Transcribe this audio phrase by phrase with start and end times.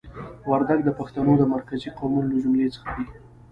[0.49, 3.05] وردګ د پښتنو د مرکزي قومونو له جملې څخه دي.